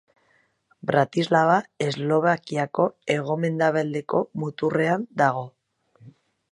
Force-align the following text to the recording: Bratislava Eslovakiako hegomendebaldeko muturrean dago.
Bratislava 0.91 1.57
Eslovakiako 1.87 2.89
hegomendebaldeko 3.17 4.27
muturrean 4.45 5.07
dago. 5.25 5.51